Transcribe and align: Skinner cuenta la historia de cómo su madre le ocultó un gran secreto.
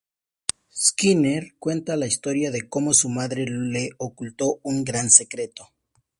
Skinner 0.75 1.51
cuenta 1.59 1.95
la 1.95 2.07
historia 2.07 2.49
de 2.49 2.67
cómo 2.67 2.95
su 2.95 3.07
madre 3.07 3.45
le 3.45 3.91
ocultó 3.99 4.59
un 4.63 4.83
gran 4.83 5.11
secreto. 5.11 5.71